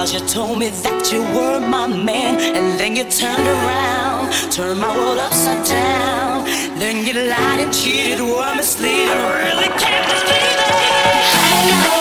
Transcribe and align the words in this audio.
Cause 0.00 0.14
you 0.14 0.20
told 0.20 0.58
me 0.58 0.70
that 0.70 1.12
you 1.12 1.20
were 1.20 1.60
my 1.60 1.86
man, 1.86 2.40
and 2.56 2.80
then 2.80 2.96
you 2.96 3.04
turned 3.04 3.46
around, 3.46 4.32
turned 4.50 4.80
my 4.80 4.96
world 4.96 5.18
upside 5.18 5.62
down. 5.66 6.46
Then 6.78 7.04
you 7.04 7.12
lied 7.28 7.60
and 7.60 7.70
cheated, 7.70 8.18
were 8.18 8.54
misleading. 8.56 9.10
I 9.10 9.44
really 9.44 9.68
can't 9.78 10.06
believe 10.08 11.94
it. 11.94 11.99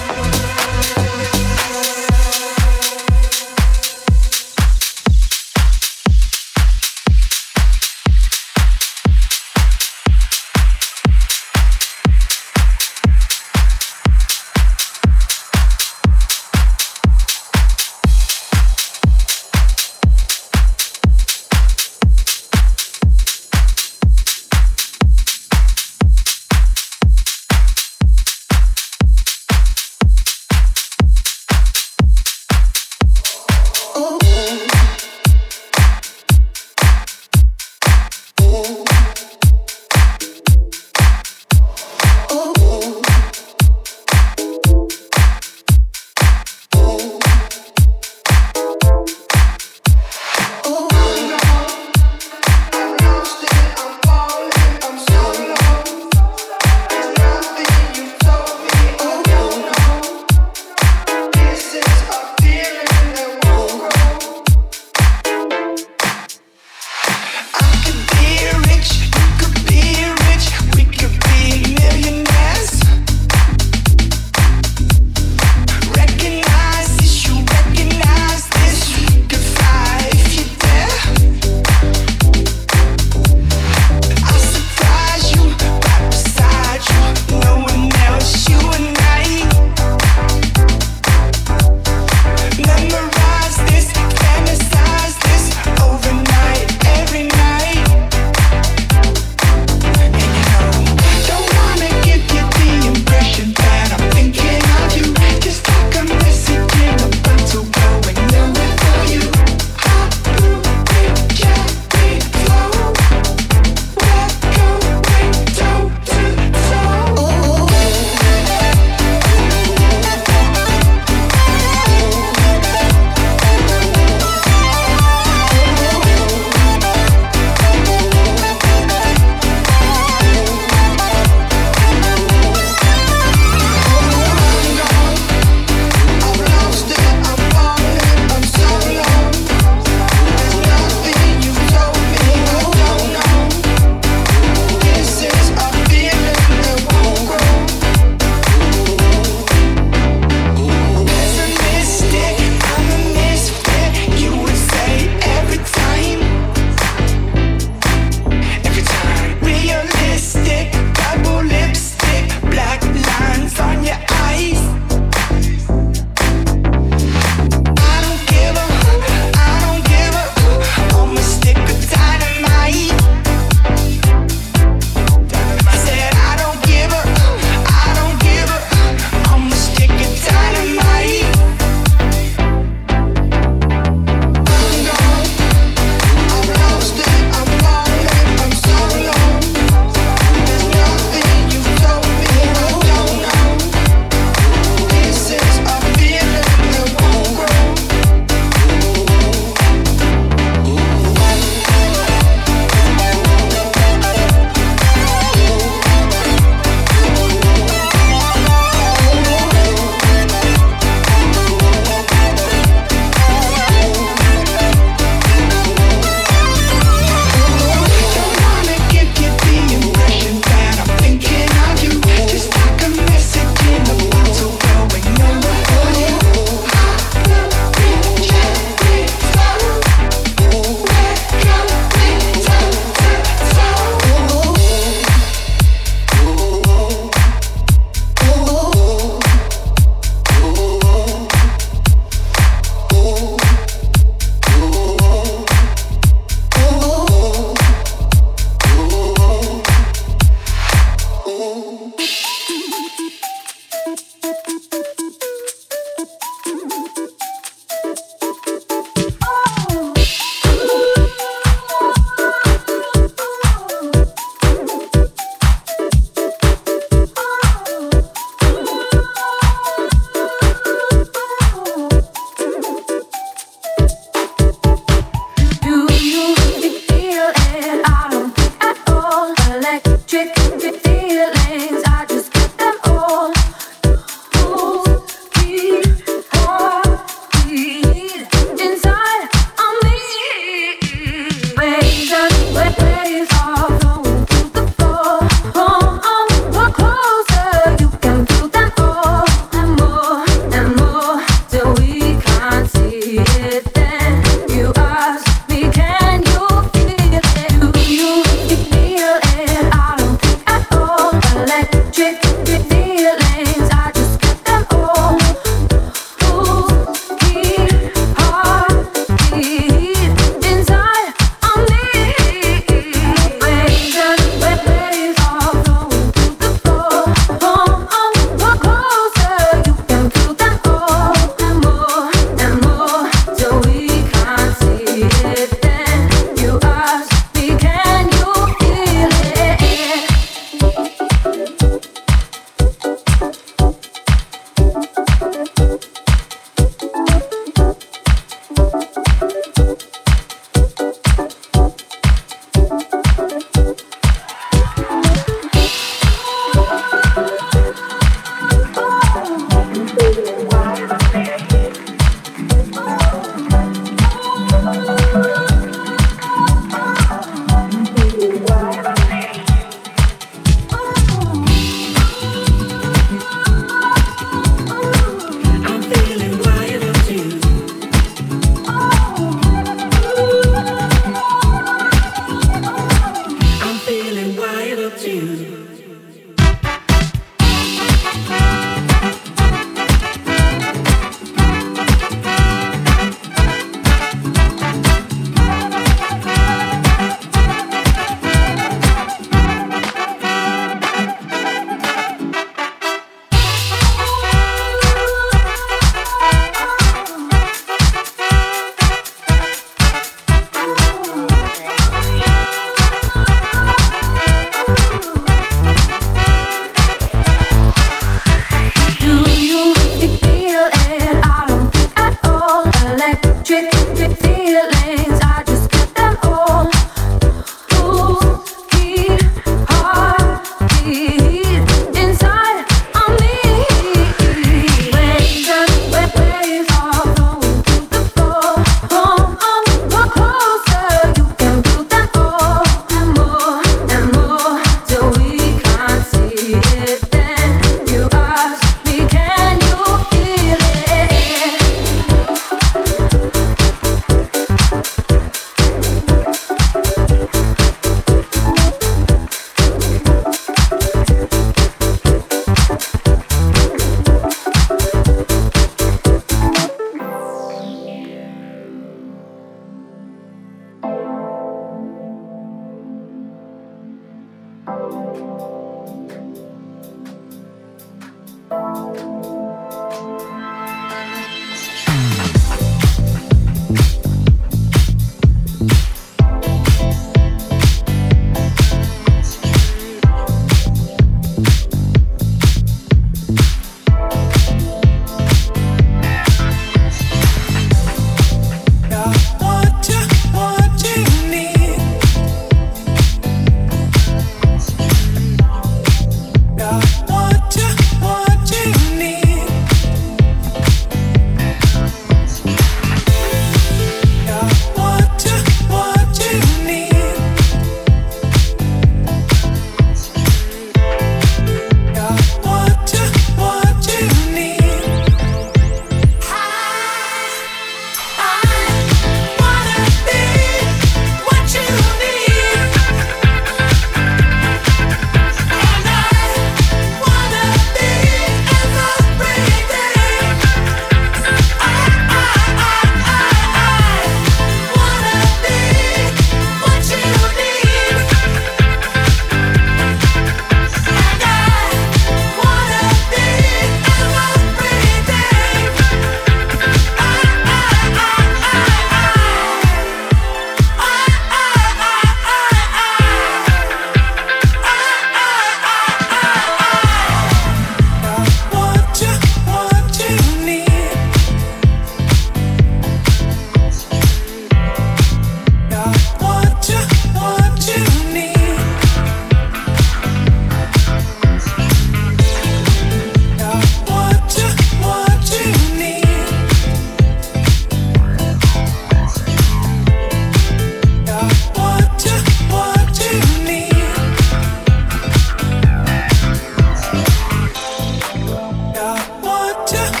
Yeah. 599.73 600.00